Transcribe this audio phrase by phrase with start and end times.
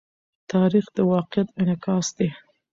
[0.51, 2.29] تاریخ د واقعیت انعکاس دی.